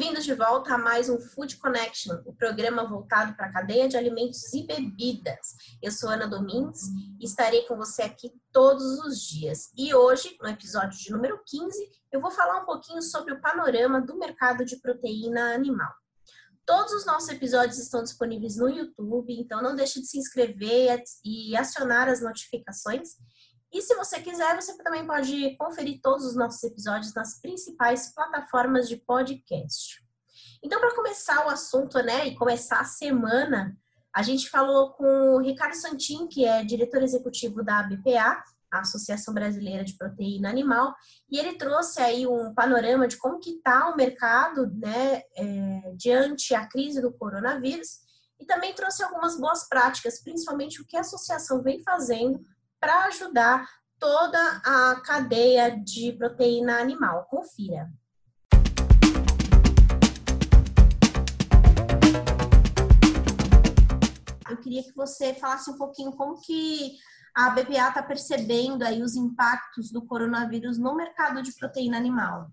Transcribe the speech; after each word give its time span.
Bem-vindos 0.00 0.24
de 0.24 0.32
volta 0.32 0.72
a 0.72 0.78
mais 0.78 1.10
um 1.10 1.20
Food 1.20 1.58
Connection, 1.58 2.22
o 2.24 2.32
programa 2.32 2.88
voltado 2.88 3.36
para 3.36 3.48
a 3.48 3.52
cadeia 3.52 3.86
de 3.86 3.98
alimentos 3.98 4.50
e 4.54 4.66
bebidas. 4.66 5.54
Eu 5.82 5.92
sou 5.92 6.08
Ana 6.08 6.26
Domingues 6.26 6.88
e 7.20 7.26
estarei 7.26 7.66
com 7.66 7.76
você 7.76 8.00
aqui 8.00 8.32
todos 8.50 8.98
os 9.00 9.20
dias. 9.20 9.70
E 9.76 9.94
hoje, 9.94 10.38
no 10.40 10.48
episódio 10.48 10.98
de 10.98 11.12
número 11.12 11.38
15, 11.44 11.86
eu 12.10 12.18
vou 12.18 12.30
falar 12.30 12.62
um 12.62 12.64
pouquinho 12.64 13.02
sobre 13.02 13.34
o 13.34 13.42
panorama 13.42 14.00
do 14.00 14.16
mercado 14.16 14.64
de 14.64 14.80
proteína 14.80 15.54
animal. 15.54 15.92
Todos 16.64 16.94
os 16.94 17.04
nossos 17.04 17.28
episódios 17.28 17.78
estão 17.78 18.02
disponíveis 18.02 18.56
no 18.56 18.70
YouTube, 18.70 19.38
então 19.38 19.60
não 19.60 19.76
deixe 19.76 20.00
de 20.00 20.06
se 20.06 20.16
inscrever 20.16 21.02
e 21.22 21.54
acionar 21.54 22.08
as 22.08 22.22
notificações. 22.22 23.16
E 23.72 23.80
se 23.80 23.94
você 23.94 24.20
quiser, 24.20 24.60
você 24.60 24.76
também 24.78 25.06
pode 25.06 25.56
conferir 25.56 26.00
todos 26.02 26.26
os 26.26 26.34
nossos 26.34 26.62
episódios 26.64 27.14
nas 27.14 27.40
principais 27.40 28.12
plataformas 28.12 28.88
de 28.88 28.96
podcast. 28.96 30.04
Então, 30.62 30.80
para 30.80 30.94
começar 30.94 31.46
o 31.46 31.50
assunto, 31.50 32.02
né, 32.02 32.26
e 32.26 32.34
começar 32.34 32.80
a 32.80 32.84
semana, 32.84 33.76
a 34.14 34.22
gente 34.22 34.50
falou 34.50 34.90
com 34.94 35.36
o 35.36 35.38
Ricardo 35.38 35.74
Santin, 35.74 36.26
que 36.26 36.44
é 36.44 36.64
diretor 36.64 37.02
executivo 37.02 37.62
da 37.62 37.82
BPA, 37.84 38.42
a 38.72 38.80
Associação 38.80 39.32
Brasileira 39.32 39.84
de 39.84 39.96
Proteína 39.96 40.50
Animal, 40.50 40.94
e 41.30 41.38
ele 41.38 41.54
trouxe 41.54 42.00
aí 42.00 42.26
um 42.26 42.52
panorama 42.52 43.06
de 43.06 43.16
como 43.16 43.40
que 43.40 43.50
está 43.50 43.88
o 43.88 43.96
mercado, 43.96 44.70
né, 44.74 45.22
é, 45.36 45.94
diante 45.96 46.54
a 46.54 46.66
crise 46.66 47.00
do 47.00 47.12
coronavírus, 47.12 48.00
e 48.38 48.46
também 48.46 48.74
trouxe 48.74 49.02
algumas 49.02 49.38
boas 49.38 49.68
práticas, 49.68 50.22
principalmente 50.22 50.80
o 50.80 50.86
que 50.86 50.96
a 50.96 51.00
associação 51.00 51.62
vem 51.62 51.82
fazendo 51.82 52.40
para 52.80 53.04
ajudar 53.04 53.68
toda 53.98 54.38
a 54.64 55.02
cadeia 55.02 55.78
de 55.78 56.14
proteína 56.14 56.80
animal. 56.80 57.26
Confira. 57.28 57.92
Eu 64.48 64.56
queria 64.56 64.82
que 64.82 64.94
você 64.96 65.34
falasse 65.34 65.70
um 65.70 65.76
pouquinho 65.76 66.12
como 66.12 66.40
que 66.40 66.96
a 67.34 67.50
BPA 67.50 67.88
está 67.88 68.02
percebendo 68.02 68.82
aí 68.82 69.02
os 69.02 69.14
impactos 69.14 69.92
do 69.92 70.04
coronavírus 70.06 70.78
no 70.78 70.96
mercado 70.96 71.42
de 71.42 71.52
proteína 71.52 71.98
animal. 71.98 72.50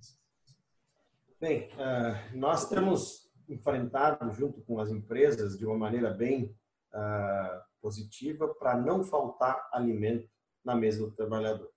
Bem, 1.39 1.69
uh, 1.73 2.37
nós 2.37 2.67
temos 2.67 3.31
enfrentado 3.47 4.31
junto 4.33 4.61
com 4.61 4.79
as 4.79 4.89
empresas 4.89 5.57
de 5.57 5.65
uma 5.65 5.77
maneira 5.77 6.11
bem 6.11 6.53
uh, 6.93 7.61
positiva 7.81 8.47
para 8.55 8.75
não 8.75 9.03
faltar 9.03 9.67
alimento 9.71 10.29
na 10.63 10.75
mesa 10.75 11.05
do 11.05 11.11
trabalhador. 11.11 11.71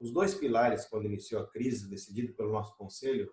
Os 0.00 0.12
dois 0.12 0.34
pilares, 0.34 0.86
quando 0.86 1.06
iniciou 1.06 1.42
a 1.42 1.48
crise, 1.48 1.88
decidido 1.88 2.32
pelo 2.34 2.52
nosso 2.52 2.76
conselho, 2.76 3.32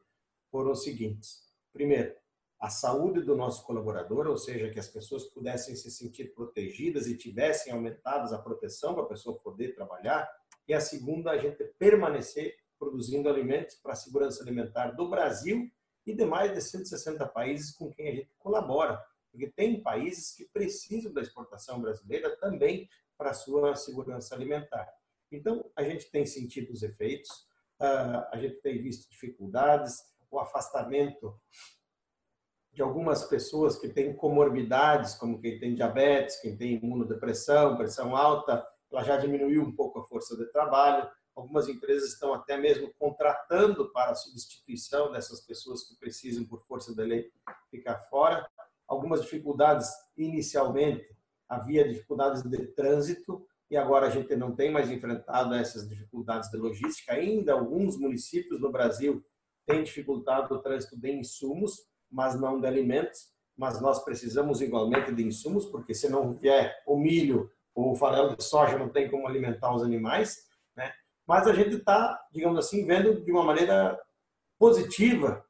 foram 0.50 0.72
os 0.72 0.84
seguintes. 0.84 1.44
Primeiro, 1.72 2.16
a 2.60 2.70
saúde 2.70 3.22
do 3.22 3.36
nosso 3.36 3.64
colaborador, 3.66 4.28
ou 4.28 4.38
seja, 4.38 4.72
que 4.72 4.80
as 4.80 4.88
pessoas 4.88 5.26
pudessem 5.26 5.76
se 5.76 5.92
sentir 5.92 6.34
protegidas 6.34 7.06
e 7.06 7.18
tivessem 7.18 7.72
aumentadas 7.72 8.34
a 8.34 8.42
proteção 8.42 8.94
para 8.96 9.04
a 9.04 9.08
pessoa 9.08 9.38
poder 9.40 9.76
trabalhar. 9.76 10.28
E 10.68 10.74
a 10.74 10.80
segunda, 10.80 11.32
a 11.32 11.38
gente 11.38 11.64
permanecer 11.78 12.56
produzindo 12.80 13.30
alimentos 13.30 13.76
para 13.76 13.94
a 13.94 13.96
segurança 13.96 14.42
alimentar 14.42 14.92
do 14.92 15.10
Brasil 15.10 15.70
e 16.06 16.14
de 16.14 16.26
mais 16.26 16.54
de 16.54 16.62
160 16.62 17.26
países 17.28 17.72
com 17.72 17.92
quem 17.92 18.10
a 18.10 18.16
gente 18.16 18.32
colabora 18.38 19.02
porque 19.36 19.52
tem 19.52 19.82
países 19.82 20.34
que 20.34 20.46
precisam 20.46 21.12
da 21.12 21.22
exportação 21.22 21.82
brasileira 21.82 22.36
também 22.38 22.90
para 23.18 23.34
sua 23.34 23.76
segurança 23.76 24.34
alimentar. 24.34 24.90
Então, 25.30 25.70
a 25.76 25.84
gente 25.84 26.10
tem 26.10 26.26
sentido 26.26 26.72
os 26.72 26.82
efeitos, 26.82 27.30
ah, 27.78 28.30
a 28.32 28.38
gente 28.38 28.56
tem 28.62 28.82
visto 28.82 29.10
dificuldades, 29.10 29.98
o 30.32 30.40
afastamento 30.40 31.38
de 32.72 32.82
algumas 32.82 33.26
pessoas 33.26 33.78
que 33.78 33.90
têm 33.90 34.16
comorbidades, 34.16 35.16
como 35.16 35.42
quem 35.42 35.60
tem 35.60 35.76
diabetes, 35.76 36.40
quem 36.40 36.56
tem 36.56 36.76
imunodepressão, 36.76 37.76
pressão 37.76 38.16
alta, 38.16 38.66
ela 38.90 39.04
já 39.04 39.18
diminuiu 39.18 39.64
um 39.64 39.76
pouco 39.76 40.00
a 40.00 40.08
força 40.08 40.38
de 40.38 40.46
trabalho. 40.52 41.10
Algumas 41.36 41.68
empresas 41.68 42.14
estão 42.14 42.34
até 42.34 42.56
mesmo 42.56 42.94
contratando 42.98 43.92
para 43.92 44.12
a 44.12 44.16
substituição 44.16 45.12
dessas 45.12 45.42
pessoas 45.42 45.84
que 45.84 45.98
precisam, 45.98 46.46
por 46.46 46.66
força 46.66 46.96
da 46.96 47.04
lei, 47.04 47.30
ficar 47.70 48.00
fora 48.10 48.48
algumas 48.88 49.22
dificuldades 49.22 49.90
inicialmente, 50.18 51.06
havia 51.48 51.88
dificuldades 51.88 52.44
de 52.44 52.68
trânsito 52.68 53.46
e 53.70 53.78
agora 53.78 54.08
a 54.08 54.10
gente 54.10 54.36
não 54.36 54.56
tem 54.56 54.72
mais 54.72 54.90
enfrentado 54.90 55.54
essas 55.54 55.88
dificuldades 55.88 56.50
de 56.50 56.58
logística. 56.58 57.14
Ainda 57.14 57.54
alguns 57.54 57.98
municípios 57.98 58.62
no 58.62 58.72
Brasil 58.72 59.24
têm 59.66 59.84
dificultado 59.84 60.54
o 60.54 60.60
trânsito 60.60 61.00
de 61.00 61.12
insumos, 61.12 61.74
mas 62.12 62.40
não 62.40 62.60
de 62.60 62.68
alimentos. 62.68 63.34
Mas 63.58 63.82
nós 63.82 64.04
precisamos 64.04 64.62
igualmente 64.62 65.14
de 65.14 65.24
insumos, 65.24 65.66
porque 65.66 65.94
se 65.94 66.10
não 66.10 66.36
vier 66.36 66.76
o 66.86 66.98
milho 66.98 67.50
ou 67.74 67.92
o 67.92 67.96
farelo 67.96 68.36
de 68.36 68.44
soja, 68.44 68.78
não 68.78 68.90
tem 68.90 69.10
como 69.10 69.28
alimentar 69.28 69.74
os 69.74 69.82
animais. 69.82 70.38
Né? 70.76 70.92
Mas 71.28 71.48
a 71.48 71.54
gente 71.54 71.78
está, 71.78 72.20
digamos 72.32 72.60
assim, 72.60 72.86
vendo 72.86 73.24
de 73.24 73.32
uma 73.32 73.44
maneira 73.44 74.00
positiva 74.60 75.44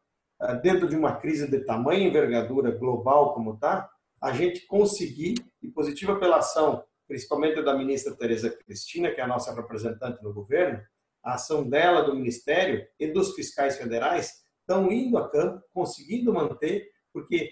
dentro 0.54 0.88
de 0.88 0.96
uma 0.96 1.16
crise 1.16 1.50
de 1.50 1.60
tamanha 1.66 2.08
envergadura 2.08 2.72
global 2.72 3.34
como 3.34 3.56
está, 3.56 3.90
a 4.22 4.32
gente 4.32 4.66
conseguir, 4.66 5.36
e 5.62 5.68
positiva 5.68 6.18
pela 6.20 6.38
ação, 6.38 6.84
principalmente 7.08 7.62
da 7.62 7.78
ministra 7.78 8.16
Tereza 8.16 8.50
Cristina, 8.50 9.12
que 9.12 9.20
é 9.20 9.24
a 9.24 9.28
nossa 9.28 9.54
representante 9.54 10.24
no 10.24 10.34
governo, 10.34 10.82
a 11.24 11.34
ação 11.34 11.68
dela, 11.68 12.04
do 12.04 12.16
Ministério 12.16 12.86
e 13.00 13.08
dos 13.08 13.34
fiscais 13.34 13.78
federais, 13.78 14.46
estão 14.62 14.92
indo 14.92 15.18
a 15.18 15.30
campo, 15.30 15.64
conseguindo 15.74 16.34
manter, 16.34 16.88
porque 17.14 17.52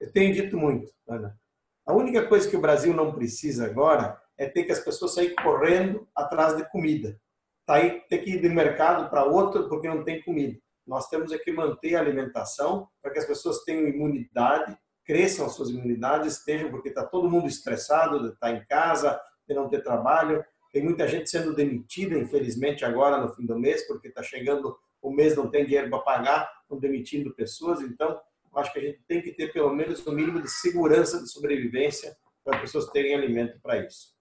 eu 0.00 0.12
tenho 0.12 0.34
dito 0.34 0.56
muito, 0.56 0.92
Ana, 1.08 1.38
a 1.86 1.92
única 1.92 2.26
coisa 2.26 2.48
que 2.48 2.56
o 2.56 2.60
Brasil 2.60 2.94
não 2.94 3.14
precisa 3.14 3.66
agora 3.66 4.18
é 4.38 4.48
ter 4.48 4.64
que 4.64 4.72
as 4.72 4.80
pessoas 4.80 5.14
saírem 5.14 5.36
correndo 5.36 6.08
atrás 6.14 6.56
de 6.56 6.68
comida. 6.70 7.20
Tá 7.66 7.74
aí, 7.74 8.00
ter 8.08 8.18
que 8.18 8.30
ir 8.30 8.40
de 8.40 8.48
mercado 8.48 9.08
para 9.08 9.24
outro 9.24 9.68
porque 9.68 9.88
não 9.88 10.02
tem 10.04 10.22
comida. 10.22 10.58
Nós 10.86 11.08
temos 11.08 11.32
é 11.32 11.38
que 11.38 11.52
manter 11.52 11.96
a 11.96 12.00
alimentação 12.00 12.88
para 13.02 13.10
que 13.10 13.18
as 13.18 13.24
pessoas 13.24 13.64
tenham 13.64 13.88
imunidade, 13.88 14.76
cresçam 15.04 15.46
as 15.46 15.52
suas 15.54 15.70
imunidades, 15.70 16.38
estejam, 16.38 16.70
porque 16.70 16.88
está 16.88 17.04
todo 17.04 17.30
mundo 17.30 17.46
estressado 17.46 18.28
estar 18.28 18.50
em 18.50 18.64
casa, 18.66 19.20
de 19.46 19.54
não 19.54 19.68
ter 19.68 19.82
trabalho. 19.82 20.44
Tem 20.72 20.82
muita 20.82 21.06
gente 21.06 21.30
sendo 21.30 21.54
demitida, 21.54 22.18
infelizmente, 22.18 22.84
agora 22.84 23.18
no 23.18 23.32
fim 23.32 23.46
do 23.46 23.58
mês, 23.58 23.86
porque 23.86 24.08
está 24.08 24.22
chegando 24.22 24.76
o 25.00 25.10
mês, 25.10 25.36
não 25.36 25.50
tem 25.50 25.64
dinheiro 25.64 25.90
para 25.90 25.98
pagar, 26.00 26.50
estão 26.62 26.78
demitindo 26.78 27.34
pessoas. 27.34 27.80
Então, 27.80 28.18
acho 28.56 28.72
que 28.72 28.78
a 28.78 28.82
gente 28.82 29.02
tem 29.06 29.20
que 29.20 29.32
ter 29.32 29.52
pelo 29.52 29.74
menos 29.74 30.04
o 30.06 30.10
um 30.10 30.14
mínimo 30.14 30.40
de 30.40 30.50
segurança 30.50 31.22
de 31.22 31.30
sobrevivência 31.30 32.16
para 32.42 32.56
as 32.56 32.62
pessoas 32.62 32.90
terem 32.90 33.14
alimento 33.14 33.60
para 33.60 33.84
isso. 33.84 34.13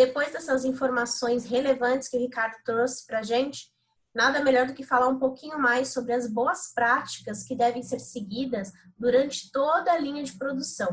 Depois 0.00 0.32
dessas 0.32 0.64
informações 0.64 1.44
relevantes 1.44 2.08
que 2.08 2.16
o 2.16 2.20
Ricardo 2.20 2.56
trouxe 2.64 3.06
para 3.06 3.18
a 3.18 3.22
gente, 3.22 3.70
nada 4.14 4.42
melhor 4.42 4.66
do 4.66 4.72
que 4.72 4.82
falar 4.82 5.08
um 5.08 5.18
pouquinho 5.18 5.58
mais 5.58 5.88
sobre 5.88 6.14
as 6.14 6.26
boas 6.26 6.72
práticas 6.72 7.42
que 7.42 7.54
devem 7.54 7.82
ser 7.82 7.98
seguidas 7.98 8.72
durante 8.98 9.52
toda 9.52 9.92
a 9.92 9.98
linha 9.98 10.24
de 10.24 10.38
produção. 10.38 10.88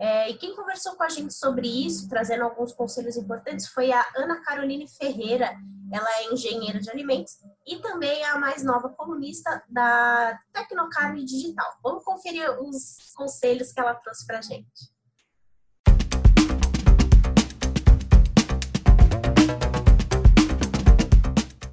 É, 0.00 0.28
e 0.28 0.34
quem 0.38 0.56
conversou 0.56 0.96
com 0.96 1.04
a 1.04 1.08
gente 1.08 1.32
sobre 1.32 1.68
isso, 1.68 2.08
trazendo 2.08 2.42
alguns 2.42 2.72
conselhos 2.72 3.16
importantes, 3.16 3.68
foi 3.68 3.92
a 3.92 4.04
Ana 4.16 4.42
Caroline 4.42 4.88
Ferreira. 4.88 5.54
Ela 5.92 6.10
é 6.18 6.32
engenheira 6.32 6.80
de 6.80 6.90
alimentos 6.90 7.38
e 7.64 7.76
também 7.76 8.22
é 8.22 8.30
a 8.30 8.40
mais 8.40 8.64
nova 8.64 8.88
colunista 8.88 9.62
da 9.68 10.36
Tecnocarne 10.52 11.24
Digital. 11.24 11.78
Vamos 11.80 12.02
conferir 12.02 12.60
os 12.60 12.96
conselhos 13.14 13.70
que 13.72 13.78
ela 13.78 13.94
trouxe 13.94 14.26
para 14.26 14.40
a 14.40 14.42
gente. 14.42 14.91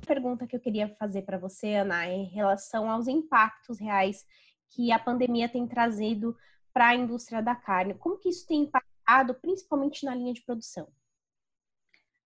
Pergunta 0.09 0.47
que 0.47 0.55
eu 0.55 0.59
queria 0.59 0.89
fazer 0.95 1.21
para 1.21 1.37
você, 1.37 1.75
Ana, 1.75 2.07
é 2.07 2.15
em 2.15 2.25
relação 2.25 2.89
aos 2.89 3.07
impactos 3.07 3.79
reais 3.79 4.25
que 4.71 4.91
a 4.91 4.97
pandemia 4.97 5.47
tem 5.47 5.67
trazido 5.67 6.35
para 6.73 6.87
a 6.87 6.95
indústria 6.95 7.43
da 7.43 7.55
carne. 7.55 7.93
Como 7.93 8.17
que 8.17 8.29
isso 8.29 8.47
tem 8.47 8.63
impactado, 8.63 9.35
principalmente 9.35 10.03
na 10.03 10.15
linha 10.15 10.33
de 10.33 10.41
produção? 10.41 10.87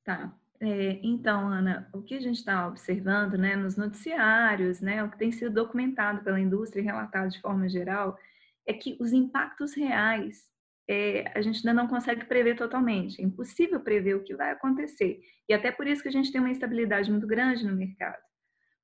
Tá. 0.06 0.33
É, 0.62 1.00
então, 1.03 1.50
Ana, 1.50 1.89
o 1.94 2.01
que 2.01 2.15
a 2.15 2.21
gente 2.21 2.38
está 2.38 2.68
observando 2.69 3.38
né, 3.38 3.53
nos 3.57 3.75
noticiários, 3.75 4.80
né, 4.80 5.03
o 5.03 5.12
que 5.12 5.18
tem 5.18 5.31
sido 5.33 5.53
documentado 5.53 6.24
pela 6.24 6.39
indústria 6.39 6.81
e 6.81 6.85
relatado 6.85 7.31
de 7.31 7.41
forma 7.41 7.68
geral, 7.68 8.18
é 8.65 8.71
que 8.71 8.95
os 8.97 9.12
impactos 9.12 9.74
reais 9.74 10.50
é, 10.88 11.31
a 11.33 11.41
gente 11.41 11.68
ainda 11.68 11.81
não 11.81 11.88
consegue 11.88 12.25
prever 12.25 12.56
totalmente. 12.56 13.21
É 13.21 13.24
impossível 13.24 13.80
prever 13.80 14.15
o 14.15 14.24
que 14.24 14.35
vai 14.35 14.51
acontecer. 14.51 15.21
E 15.47 15.53
até 15.53 15.71
por 15.71 15.88
isso 15.88 16.01
que 16.01 16.09
a 16.09 16.12
gente 16.12 16.31
tem 16.31 16.41
uma 16.41 16.50
instabilidade 16.50 17.12
muito 17.12 17.27
grande 17.27 17.65
no 17.65 17.75
mercado. 17.75 18.21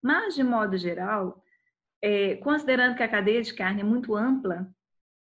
Mas, 0.01 0.35
de 0.35 0.43
modo 0.43 0.77
geral, 0.77 1.43
é, 2.01 2.35
considerando 2.37 2.95
que 2.95 3.03
a 3.03 3.09
cadeia 3.09 3.41
de 3.41 3.53
carne 3.53 3.81
é 3.81 3.83
muito 3.83 4.15
ampla, 4.15 4.67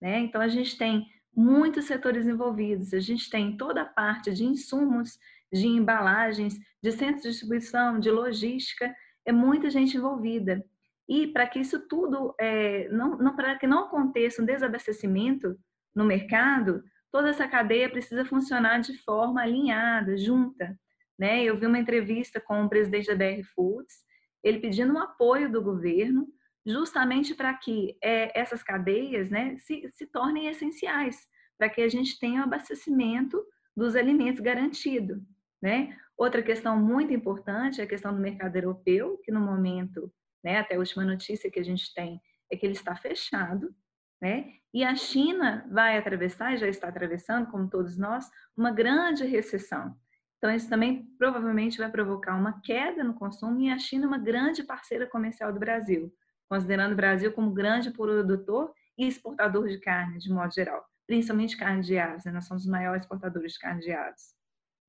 né, 0.01 0.19
então 0.19 0.41
a 0.41 0.47
gente 0.49 0.77
tem 0.77 1.07
muitos 1.33 1.85
setores 1.85 2.27
envolvidos, 2.27 2.93
a 2.93 2.99
gente 2.99 3.29
tem 3.29 3.55
toda 3.55 3.81
a 3.81 3.85
parte 3.85 4.33
de 4.33 4.45
insumos, 4.45 5.17
de 5.51 5.67
embalagens, 5.67 6.57
de 6.81 6.91
centros 6.91 7.23
de 7.23 7.29
distribuição, 7.29 7.99
de 7.99 8.11
logística, 8.11 8.93
é 9.25 9.31
muita 9.31 9.69
gente 9.69 9.95
envolvida. 9.97 10.63
E 11.07 11.27
para 11.27 11.47
que 11.47 11.59
isso 11.59 11.87
tudo, 11.87 12.33
é, 12.39 12.89
não, 12.89 13.17
não 13.17 13.35
para 13.35 13.57
que 13.57 13.67
não 13.67 13.85
aconteça 13.85 14.41
um 14.41 14.45
desabastecimento 14.45 15.57
no 15.95 16.03
mercado, 16.03 16.83
toda 17.11 17.29
essa 17.29 17.47
cadeia 17.47 17.89
precisa 17.89 18.25
funcionar 18.25 18.79
de 18.79 18.97
forma 18.99 19.41
alinhada, 19.41 20.17
junta. 20.17 20.77
Né? 21.17 21.43
Eu 21.43 21.57
vi 21.57 21.65
uma 21.65 21.79
entrevista 21.79 22.41
com 22.41 22.63
o 22.63 22.69
presidente 22.69 23.07
da 23.07 23.15
BR 23.15 23.43
Foods, 23.55 23.95
ele 24.43 24.59
pedindo 24.59 24.93
um 24.93 24.99
apoio 24.99 25.51
do 25.51 25.61
governo, 25.61 26.27
justamente 26.65 27.33
para 27.33 27.53
que 27.53 27.97
é, 28.03 28.37
essas 28.39 28.61
cadeias 28.61 29.29
né, 29.29 29.57
se, 29.57 29.89
se 29.93 30.07
tornem 30.07 30.47
essenciais, 30.47 31.25
para 31.57 31.69
que 31.69 31.81
a 31.81 31.87
gente 31.87 32.19
tenha 32.19 32.41
o 32.41 32.43
um 32.43 32.43
abastecimento 32.43 33.41
dos 33.75 33.95
alimentos 33.95 34.41
garantido. 34.41 35.21
Né? 35.61 35.95
Outra 36.17 36.43
questão 36.43 36.77
muito 36.77 37.13
importante 37.13 37.79
é 37.79 37.85
a 37.85 37.87
questão 37.87 38.13
do 38.13 38.21
mercado 38.21 38.55
europeu, 38.55 39.17
que 39.23 39.31
no 39.31 39.39
momento 39.39 40.11
né? 40.45 40.59
Até 40.59 40.75
a 40.75 40.79
última 40.79 41.03
notícia 41.03 41.49
que 41.49 41.59
a 41.59 41.63
gente 41.63 41.91
tem 41.95 42.21
é 42.51 42.55
que 42.55 42.63
ele 42.63 42.73
está 42.73 42.95
fechado, 42.95 43.75
né? 44.21 44.53
E 44.73 44.83
a 44.83 44.95
China 44.95 45.65
vai 45.71 45.97
atravessar, 45.97 46.53
e 46.53 46.57
já 46.57 46.67
está 46.67 46.87
atravessando, 46.87 47.49
como 47.49 47.69
todos 47.69 47.97
nós, 47.97 48.29
uma 48.57 48.71
grande 48.71 49.25
recessão. 49.25 49.95
Então, 50.37 50.53
isso 50.53 50.69
também 50.69 51.05
provavelmente 51.17 51.77
vai 51.77 51.89
provocar 51.89 52.35
uma 52.35 52.61
queda 52.61 53.03
no 53.03 53.13
consumo 53.13 53.59
e 53.61 53.69
a 53.69 53.79
China 53.79 54.05
é 54.05 54.07
uma 54.07 54.17
grande 54.17 54.63
parceira 54.63 55.07
comercial 55.07 55.51
do 55.51 55.59
Brasil, 55.59 56.13
considerando 56.49 56.93
o 56.93 56.95
Brasil 56.95 57.31
como 57.31 57.53
grande 57.53 57.89
produtor 57.89 58.73
e 58.97 59.07
exportador 59.07 59.67
de 59.67 59.79
carne, 59.79 60.19
de 60.19 60.31
modo 60.31 60.53
geral, 60.53 60.85
principalmente 61.07 61.57
carne 61.57 61.81
de 61.81 61.97
aves. 61.97 62.25
Né? 62.25 62.31
Nós 62.31 62.45
somos 62.45 62.63
os 62.63 62.69
maiores 62.69 63.03
exportadores 63.03 63.53
de 63.53 63.59
carne 63.59 63.81
de 63.81 63.91
aves, 63.91 64.35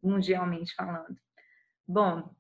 mundialmente 0.03 0.75
falando. 0.75 1.17
Bom, 1.89 2.35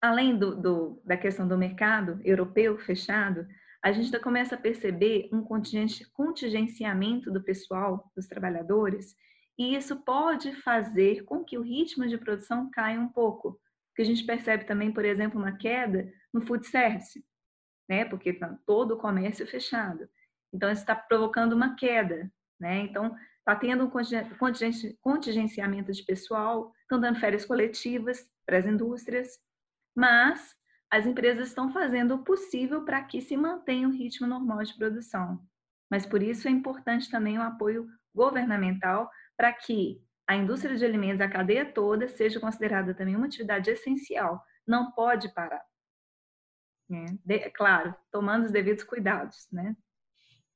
além 0.00 0.38
do, 0.38 0.54
do, 0.54 1.02
da 1.04 1.16
questão 1.16 1.48
do 1.48 1.58
mercado 1.58 2.20
europeu 2.22 2.78
fechado, 2.78 3.48
a 3.84 3.92
gente 3.92 4.10
já 4.10 4.18
começa 4.18 4.54
a 4.54 4.58
perceber 4.58 5.28
um 5.30 5.44
contingenciamento 5.44 7.30
do 7.30 7.42
pessoal, 7.42 8.10
dos 8.16 8.26
trabalhadores, 8.26 9.14
e 9.58 9.76
isso 9.76 10.02
pode 10.02 10.54
fazer 10.62 11.22
com 11.24 11.44
que 11.44 11.58
o 11.58 11.62
ritmo 11.62 12.08
de 12.08 12.16
produção 12.16 12.70
caia 12.70 12.98
um 12.98 13.10
pouco. 13.10 13.60
Porque 13.90 14.00
a 14.00 14.06
gente 14.06 14.24
percebe 14.24 14.64
também, 14.64 14.90
por 14.90 15.04
exemplo, 15.04 15.38
uma 15.38 15.58
queda 15.58 16.10
no 16.32 16.40
food 16.40 16.66
service, 16.66 17.22
né? 17.86 18.06
Porque 18.06 18.30
está 18.30 18.58
todo 18.66 18.94
o 18.94 18.96
comércio 18.98 19.46
fechado. 19.46 20.08
Então, 20.50 20.72
isso 20.72 20.80
está 20.80 20.96
provocando 20.96 21.52
uma 21.52 21.76
queda, 21.76 22.32
né? 22.58 22.78
Então, 22.78 23.14
está 23.40 23.54
tendo 23.54 23.84
um 23.84 23.90
contingenciamento 25.02 25.92
de 25.92 26.02
pessoal, 26.04 26.72
estão 26.80 26.98
dando 26.98 27.20
férias 27.20 27.44
coletivas 27.44 28.26
para 28.46 28.56
as 28.56 28.64
indústrias, 28.64 29.38
mas 29.94 30.56
as 30.94 31.06
empresas 31.06 31.48
estão 31.48 31.72
fazendo 31.72 32.14
o 32.14 32.22
possível 32.22 32.84
para 32.84 33.02
que 33.02 33.20
se 33.20 33.36
mantenha 33.36 33.88
o 33.88 33.90
ritmo 33.90 34.28
normal 34.28 34.62
de 34.62 34.74
produção. 34.74 35.44
Mas 35.90 36.06
por 36.06 36.22
isso 36.22 36.46
é 36.46 36.52
importante 36.52 37.10
também 37.10 37.36
o 37.36 37.42
apoio 37.42 37.88
governamental 38.14 39.10
para 39.36 39.52
que 39.52 40.00
a 40.24 40.36
indústria 40.36 40.76
de 40.76 40.84
alimentos, 40.84 41.20
a 41.20 41.28
cadeia 41.28 41.66
toda, 41.66 42.06
seja 42.06 42.38
considerada 42.38 42.94
também 42.94 43.16
uma 43.16 43.26
atividade 43.26 43.68
essencial. 43.70 44.40
Não 44.64 44.92
pode 44.92 45.34
parar. 45.34 45.64
É, 46.92 47.06
de, 47.24 47.50
claro, 47.50 47.92
tomando 48.12 48.44
os 48.44 48.52
devidos 48.52 48.84
cuidados, 48.84 49.48
né? 49.50 49.76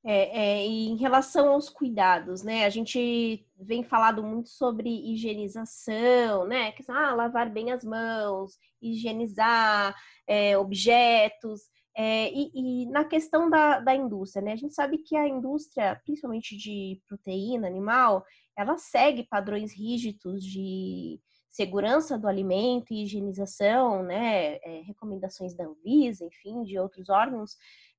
É, 0.05 0.61
é, 0.61 0.65
em 0.65 0.95
relação 0.95 1.49
aos 1.49 1.69
cuidados, 1.69 2.41
né? 2.41 2.63
A 2.63 2.69
gente 2.69 3.45
vem 3.59 3.83
falado 3.83 4.23
muito 4.23 4.47
sobre 4.47 4.89
higienização, 4.89 6.45
né? 6.47 6.71
Que 6.71 6.83
ah, 6.89 7.13
lavar 7.13 7.49
bem 7.49 7.71
as 7.71 7.83
mãos, 7.83 8.57
higienizar 8.81 9.93
é, 10.25 10.57
objetos. 10.57 11.63
É, 11.97 12.31
e, 12.31 12.49
e, 12.55 12.85
na 12.85 13.03
questão 13.03 13.49
da, 13.49 13.81
da 13.81 13.93
indústria, 13.93 14.41
né? 14.41 14.53
A 14.53 14.55
gente 14.55 14.73
sabe 14.73 14.99
que 14.99 15.17
a 15.17 15.27
indústria, 15.27 15.99
principalmente 16.05 16.55
de 16.55 17.01
proteína 17.05 17.67
animal, 17.67 18.23
ela 18.57 18.77
segue 18.77 19.27
padrões 19.27 19.73
rígidos 19.73 20.45
de 20.45 21.19
segurança 21.51 22.17
do 22.17 22.27
alimento 22.27 22.93
e 22.93 23.03
higienização, 23.03 24.01
né? 24.03 24.55
É, 24.63 24.81
recomendações 24.85 25.53
da 25.53 25.65
Anvisa, 25.65 26.23
enfim, 26.25 26.63
de 26.63 26.79
outros 26.79 27.09
órgãos. 27.09 27.57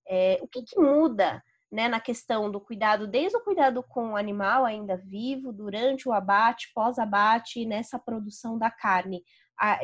É, 0.09 0.39
o 0.41 0.49
que, 0.49 0.63
que 0.63 0.81
muda? 0.81 1.43
Né, 1.71 1.89
na 1.89 2.01
questão 2.01 2.51
do 2.51 2.61
cuidado, 2.61 3.07
desde 3.07 3.37
o 3.37 3.45
cuidado 3.45 3.83
com 3.83 4.13
o 4.13 4.17
animal 4.17 4.65
ainda 4.65 4.97
vivo, 4.97 5.53
durante 5.53 6.09
o 6.09 6.13
abate, 6.13 6.73
pós-abate, 6.75 7.65
nessa 7.65 7.99
produção 7.99 8.59
da 8.59 8.71
carne. 8.71 9.23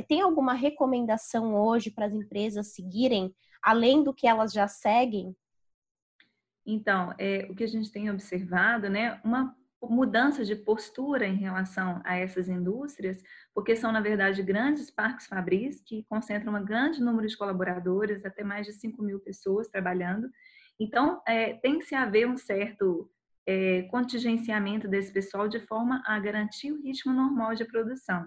Tem 0.08 0.20
alguma 0.20 0.54
recomendação 0.54 1.54
hoje 1.54 1.90
para 1.90 2.06
as 2.06 2.12
empresas 2.12 2.74
seguirem, 2.74 3.34
além 3.62 4.02
do 4.02 4.12
que 4.12 4.26
elas 4.26 4.52
já 4.52 4.66
seguem? 4.66 5.36
Então, 6.64 7.14
é, 7.18 7.46
o 7.48 7.54
que 7.54 7.62
a 7.62 7.68
gente 7.68 7.92
tem 7.92 8.10
observado, 8.10 8.90
né, 8.90 9.20
uma 9.22 9.54
mudança 9.82 10.44
de 10.44 10.56
postura 10.56 11.26
em 11.26 11.36
relação 11.36 12.00
a 12.04 12.16
essas 12.16 12.48
indústrias, 12.48 13.22
porque 13.54 13.76
são, 13.76 13.92
na 13.92 14.00
verdade, 14.00 14.42
grandes 14.42 14.90
parques 14.90 15.26
fabris 15.26 15.80
que 15.80 16.04
concentram 16.08 16.54
um 16.54 16.64
grande 16.64 17.00
número 17.00 17.28
de 17.28 17.36
colaboradores, 17.36 18.24
até 18.24 18.42
mais 18.42 18.66
de 18.66 18.72
5 18.72 19.00
mil 19.02 19.20
pessoas 19.20 19.68
trabalhando, 19.68 20.28
então, 20.78 21.22
é, 21.26 21.54
tem 21.54 21.78
que 21.78 21.86
se 21.86 21.94
haver 21.94 22.28
um 22.28 22.36
certo 22.36 23.10
é, 23.46 23.82
contingenciamento 23.82 24.88
desse 24.88 25.12
pessoal 25.12 25.48
de 25.48 25.60
forma 25.60 26.02
a 26.04 26.18
garantir 26.18 26.72
o 26.72 26.82
ritmo 26.82 27.12
normal 27.12 27.54
de 27.54 27.64
produção. 27.64 28.26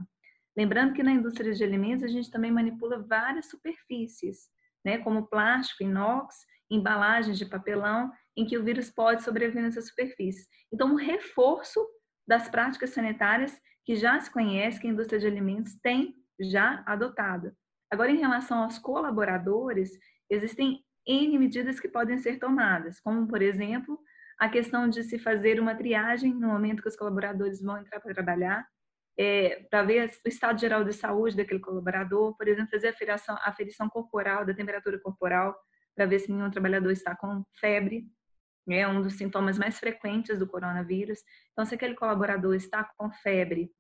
Lembrando 0.57 0.93
que 0.93 1.03
na 1.03 1.11
indústria 1.11 1.53
de 1.53 1.63
alimentos 1.63 2.03
a 2.03 2.07
gente 2.07 2.31
também 2.31 2.51
manipula 2.51 3.05
várias 3.07 3.47
superfícies, 3.47 4.49
né, 4.83 4.97
como 4.97 5.27
plástico, 5.27 5.83
inox, 5.83 6.35
embalagens 6.71 7.37
de 7.37 7.45
papelão, 7.45 8.11
em 8.35 8.45
que 8.45 8.57
o 8.57 8.63
vírus 8.63 8.89
pode 8.89 9.23
sobreviver 9.23 9.63
nessas 9.63 9.87
superfícies. 9.87 10.47
Então, 10.71 10.91
um 10.91 10.95
reforço 10.95 11.85
das 12.27 12.47
práticas 12.47 12.91
sanitárias 12.91 13.59
que 13.83 13.95
já 13.95 14.19
se 14.19 14.31
conhece, 14.31 14.79
que 14.79 14.87
a 14.87 14.91
indústria 14.91 15.19
de 15.19 15.27
alimentos 15.27 15.75
tem 15.81 16.15
já 16.39 16.83
adotado. 16.85 17.51
Agora, 17.91 18.11
em 18.11 18.19
relação 18.19 18.63
aos 18.63 18.77
colaboradores, 18.77 19.91
existem 20.29 20.83
N 21.07 21.37
medidas 21.37 21.79
que 21.79 21.87
podem 21.87 22.17
ser 22.17 22.39
tomadas, 22.39 22.99
como, 22.99 23.27
por 23.27 23.41
exemplo, 23.41 23.99
a 24.39 24.47
questão 24.47 24.87
de 24.89 25.03
se 25.03 25.19
fazer 25.19 25.59
uma 25.59 25.75
triagem 25.75 26.33
no 26.33 26.47
momento 26.47 26.81
que 26.81 26.87
os 26.87 26.95
colaboradores 26.95 27.61
vão 27.61 27.77
entrar 27.77 27.99
para 27.99 28.13
trabalhar, 28.13 28.67
é, 29.17 29.67
para 29.69 29.83
ver 29.83 30.09
o 30.25 30.29
estado 30.29 30.59
geral 30.59 30.83
de 30.83 30.93
saúde 30.93 31.35
daquele 31.35 31.59
colaborador, 31.59 32.37
por 32.37 32.47
exemplo, 32.47 32.71
fazer 32.71 32.87
a 32.87 32.91
aferição, 32.91 33.35
a 33.35 33.49
aferição 33.49 33.89
corporal, 33.89 34.45
da 34.45 34.53
temperatura 34.53 34.97
corporal, 34.99 35.55
para 35.93 36.05
ver 36.05 36.19
se 36.19 36.31
nenhum 36.31 36.49
trabalhador 36.49 36.91
está 36.91 37.15
com 37.15 37.43
febre, 37.59 38.07
é 38.69 38.87
um 38.87 39.01
dos 39.01 39.13
sintomas 39.15 39.57
mais 39.57 39.79
frequentes 39.79 40.37
do 40.37 40.47
coronavírus. 40.47 41.19
Então, 41.51 41.65
se 41.65 41.75
aquele 41.75 41.95
colaborador 41.95 42.55
está 42.55 42.83
com 42.97 43.11
febre, 43.11 43.71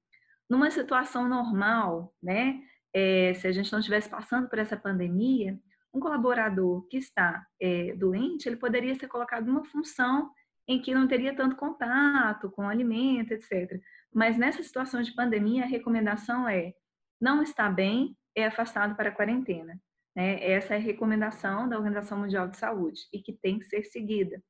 numa 0.49 0.71
situação 0.71 1.29
normal, 1.29 2.13
né, 2.21 2.59
é, 2.93 3.33
se 3.35 3.47
a 3.47 3.51
gente 3.51 3.71
não 3.71 3.79
estivesse 3.79 4.09
passando 4.09 4.49
por 4.49 4.57
essa 4.57 4.75
pandemia, 4.75 5.57
um 5.93 5.99
colaborador 5.99 6.87
que 6.87 6.97
está 6.97 7.45
é, 7.59 7.93
doente, 7.95 8.47
ele 8.47 8.57
poderia 8.57 8.95
ser 8.95 9.07
colocado 9.07 9.45
numa 9.45 9.63
função 9.65 10.31
em 10.67 10.79
que 10.79 10.93
não 10.93 11.07
teria 11.07 11.35
tanto 11.35 11.55
contato 11.55 12.49
com 12.51 12.65
o 12.65 12.69
alimento, 12.69 13.31
etc. 13.31 13.81
Mas 14.13 14.37
nessa 14.37 14.61
situação 14.61 15.01
de 15.01 15.13
pandemia, 15.13 15.63
a 15.63 15.67
recomendação 15.67 16.47
é 16.47 16.73
não 17.19 17.41
está 17.41 17.69
bem, 17.69 18.15
é 18.35 18.45
afastado 18.45 18.95
para 18.95 19.09
a 19.09 19.11
quarentena. 19.11 19.81
Né? 20.15 20.43
Essa 20.51 20.75
é 20.75 20.77
a 20.77 20.81
recomendação 20.81 21.67
da 21.67 21.77
Organização 21.77 22.19
Mundial 22.19 22.47
de 22.47 22.57
Saúde 22.57 23.01
e 23.11 23.19
que 23.19 23.33
tem 23.33 23.59
que 23.59 23.65
ser 23.65 23.83
seguida. 23.83 24.41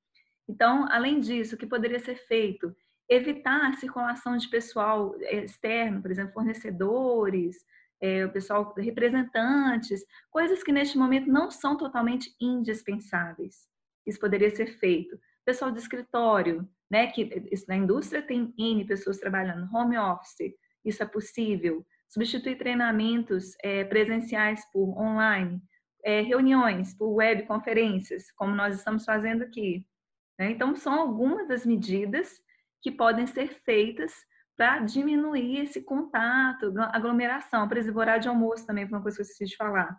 Então, 0.48 0.88
além 0.92 1.20
disso, 1.20 1.56
o 1.56 1.58
que 1.58 1.66
poderia 1.66 2.00
ser 2.00 2.16
feito? 2.16 2.76
Evitar 3.08 3.68
a 3.68 3.74
circulação 3.74 4.36
de 4.36 4.48
pessoal 4.50 5.16
é, 5.22 5.44
externo, 5.44 6.02
por 6.02 6.12
exemplo, 6.12 6.34
fornecedores, 6.34 7.58
é, 8.02 8.26
o 8.26 8.32
pessoal, 8.32 8.74
representantes, 8.78 10.06
coisas 10.30 10.64
que 10.64 10.72
neste 10.72 10.98
momento 10.98 11.28
não 11.28 11.52
são 11.52 11.78
totalmente 11.78 12.34
indispensáveis. 12.40 13.68
Isso 14.06 14.20
poderia 14.20 14.50
ser 14.50 14.78
feito. 14.80 15.20
Pessoal 15.46 15.72
de 15.72 15.80
escritório, 15.80 16.68
né, 16.90 17.08
que 17.08 17.30
isso, 17.52 17.66
na 17.68 17.76
indústria 17.76 18.22
tem 18.22 18.54
N 18.58 18.86
pessoas 18.86 19.18
trabalhando, 19.18 19.70
home 19.74 19.98
office, 19.98 20.54
isso 20.84 21.04
é 21.04 21.06
possível. 21.06 21.86
Substituir 22.08 22.58
treinamentos 22.58 23.56
é, 23.64 23.84
presenciais 23.84 24.64
por 24.72 24.98
online, 24.98 25.62
é, 26.04 26.22
reuniões 26.22 26.94
por 26.94 27.14
web 27.14 27.44
conferências, 27.44 28.32
como 28.32 28.56
nós 28.56 28.76
estamos 28.76 29.04
fazendo 29.04 29.44
aqui. 29.44 29.86
Né? 30.40 30.52
Então, 30.52 30.76
são 30.76 30.94
algumas 30.94 31.48
das 31.48 31.66
medidas 31.66 32.42
que 32.82 32.92
podem 32.92 33.28
ser 33.28 33.50
feitas 33.66 34.14
para 34.60 34.80
diminuir 34.80 35.62
esse 35.62 35.82
contato, 35.82 36.74
aglomeração. 36.92 37.66
Por 37.66 37.78
exemplo, 37.78 38.02
horário 38.02 38.22
de 38.22 38.28
almoço 38.28 38.68
também 38.68 38.86
foi 38.86 38.98
uma 38.98 39.02
coisa 39.02 39.16
que 39.16 39.22
eu 39.22 39.24
esqueci 39.24 39.46
de 39.46 39.56
falar. 39.56 39.98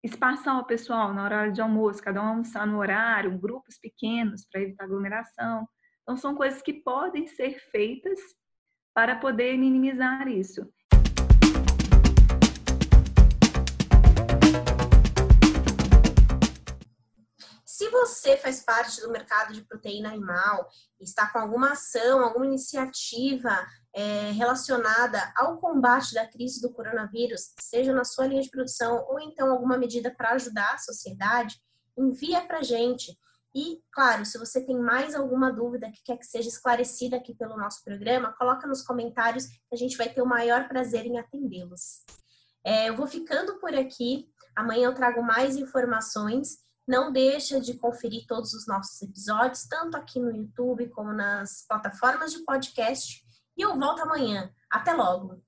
Espaçar 0.00 0.60
o 0.60 0.64
pessoal 0.64 1.12
na 1.12 1.24
hora 1.24 1.50
de 1.50 1.60
almoço, 1.60 2.00
cada 2.00 2.22
um 2.22 2.28
almoçar 2.28 2.64
no 2.68 2.78
horário, 2.78 3.36
grupos 3.36 3.76
pequenos 3.80 4.46
para 4.46 4.60
evitar 4.60 4.84
aglomeração. 4.84 5.68
Então, 6.02 6.16
são 6.16 6.36
coisas 6.36 6.62
que 6.62 6.72
podem 6.72 7.26
ser 7.26 7.58
feitas 7.72 8.20
para 8.94 9.16
poder 9.16 9.58
minimizar 9.58 10.28
isso. 10.28 10.72
Se 17.76 17.90
você 17.90 18.38
faz 18.38 18.64
parte 18.64 19.02
do 19.02 19.10
mercado 19.10 19.52
de 19.52 19.60
proteína 19.60 20.08
animal, 20.08 20.66
está 20.98 21.30
com 21.30 21.38
alguma 21.38 21.72
ação, 21.72 22.20
alguma 22.20 22.46
iniciativa 22.46 23.54
é, 23.92 24.30
relacionada 24.30 25.20
ao 25.36 25.58
combate 25.58 26.14
da 26.14 26.26
crise 26.26 26.58
do 26.62 26.72
coronavírus, 26.72 27.52
seja 27.60 27.92
na 27.92 28.02
sua 28.02 28.28
linha 28.28 28.40
de 28.40 28.48
produção 28.48 29.04
ou 29.10 29.20
então 29.20 29.50
alguma 29.50 29.76
medida 29.76 30.10
para 30.10 30.30
ajudar 30.30 30.72
a 30.72 30.78
sociedade, 30.78 31.60
envia 31.98 32.40
para 32.46 32.62
gente. 32.62 33.14
E, 33.54 33.82
claro, 33.92 34.24
se 34.24 34.38
você 34.38 34.64
tem 34.64 34.78
mais 34.78 35.14
alguma 35.14 35.52
dúvida 35.52 35.92
que 35.92 36.02
quer 36.02 36.16
que 36.16 36.24
seja 36.24 36.48
esclarecida 36.48 37.18
aqui 37.18 37.34
pelo 37.34 37.58
nosso 37.58 37.84
programa, 37.84 38.34
coloca 38.38 38.66
nos 38.66 38.80
comentários 38.80 39.44
que 39.44 39.74
a 39.74 39.76
gente 39.76 39.98
vai 39.98 40.08
ter 40.08 40.22
o 40.22 40.26
maior 40.26 40.66
prazer 40.66 41.04
em 41.04 41.18
atendê-los. 41.18 42.06
É, 42.64 42.88
eu 42.88 42.96
vou 42.96 43.06
ficando 43.06 43.60
por 43.60 43.74
aqui. 43.74 44.30
Amanhã 44.56 44.86
eu 44.86 44.94
trago 44.94 45.22
mais 45.22 45.56
informações. 45.56 46.64
Não 46.86 47.12
deixa 47.12 47.60
de 47.60 47.74
conferir 47.74 48.26
todos 48.28 48.52
os 48.54 48.66
nossos 48.66 49.02
episódios, 49.02 49.66
tanto 49.66 49.96
aqui 49.96 50.20
no 50.20 50.30
YouTube 50.30 50.88
como 50.90 51.12
nas 51.12 51.64
plataformas 51.66 52.32
de 52.32 52.44
podcast. 52.44 53.24
E 53.56 53.62
eu 53.62 53.76
volto 53.78 54.02
amanhã. 54.02 54.50
Até 54.70 54.92
logo! 54.92 55.45